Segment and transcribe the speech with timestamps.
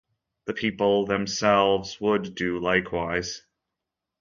[0.45, 3.43] The people themselves would do likewise.